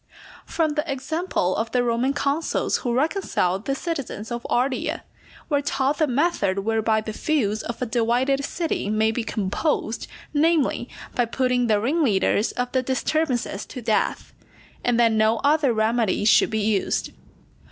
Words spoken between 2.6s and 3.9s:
who reconciled the